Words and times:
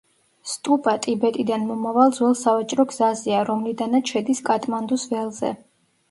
სტუპა 0.51 0.91
ტიბეტიდან 1.05 1.65
მომავალ 1.71 2.15
ძველ 2.19 2.33
სავაჭრო 2.39 2.85
გზაზეა, 2.93 3.41
რომლიდანაც 3.49 4.13
შედის 4.15 4.41
კატმანდუს 4.49 5.05
ველზე. 5.13 5.53